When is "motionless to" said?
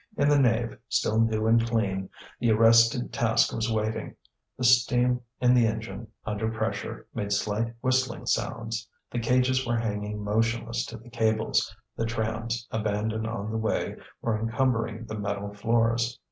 10.23-10.97